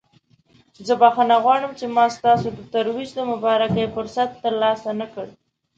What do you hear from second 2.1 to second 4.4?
ستاسو د ترویج د مبارکۍ فرصت